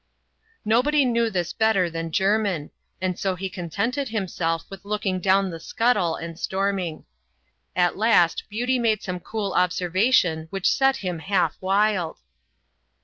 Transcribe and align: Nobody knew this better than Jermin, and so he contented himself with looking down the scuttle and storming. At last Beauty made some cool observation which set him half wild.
Nobody 0.65 1.05
knew 1.05 1.29
this 1.29 1.53
better 1.53 1.87
than 1.87 2.09
Jermin, 2.09 2.71
and 2.99 3.19
so 3.19 3.35
he 3.35 3.51
contented 3.51 4.09
himself 4.09 4.65
with 4.67 4.83
looking 4.83 5.19
down 5.19 5.51
the 5.51 5.59
scuttle 5.59 6.15
and 6.15 6.39
storming. 6.39 7.05
At 7.75 7.97
last 7.97 8.45
Beauty 8.49 8.79
made 8.79 9.03
some 9.03 9.19
cool 9.19 9.53
observation 9.53 10.47
which 10.49 10.67
set 10.73 10.97
him 11.05 11.19
half 11.19 11.55
wild. 11.61 12.17